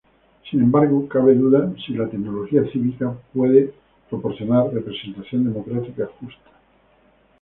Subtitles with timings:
[0.49, 3.71] Sin embargo, cabe duda si la tecnología cívica puede
[4.09, 6.49] proporcionar representación democrática justa.